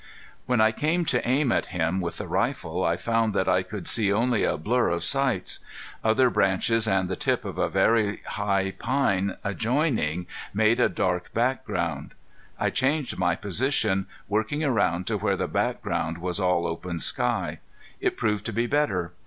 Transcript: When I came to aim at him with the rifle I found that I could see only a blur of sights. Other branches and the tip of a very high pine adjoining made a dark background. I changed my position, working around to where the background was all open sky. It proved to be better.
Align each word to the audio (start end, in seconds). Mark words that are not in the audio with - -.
When 0.47 0.59
I 0.59 0.71
came 0.71 1.05
to 1.05 1.27
aim 1.29 1.51
at 1.51 1.67
him 1.67 2.01
with 2.01 2.17
the 2.17 2.25
rifle 2.25 2.83
I 2.83 2.97
found 2.97 3.35
that 3.35 3.47
I 3.47 3.61
could 3.61 3.87
see 3.87 4.11
only 4.11 4.43
a 4.43 4.57
blur 4.57 4.89
of 4.89 5.03
sights. 5.03 5.59
Other 6.03 6.31
branches 6.31 6.87
and 6.87 7.07
the 7.07 7.15
tip 7.15 7.45
of 7.45 7.59
a 7.59 7.69
very 7.69 8.23
high 8.25 8.71
pine 8.79 9.37
adjoining 9.43 10.25
made 10.55 10.79
a 10.79 10.89
dark 10.89 11.31
background. 11.35 12.15
I 12.59 12.71
changed 12.71 13.19
my 13.19 13.35
position, 13.35 14.07
working 14.27 14.63
around 14.63 15.05
to 15.05 15.19
where 15.19 15.37
the 15.37 15.47
background 15.47 16.17
was 16.17 16.39
all 16.39 16.65
open 16.65 16.99
sky. 16.99 17.59
It 17.99 18.17
proved 18.17 18.43
to 18.47 18.51
be 18.53 18.65
better. 18.65 19.13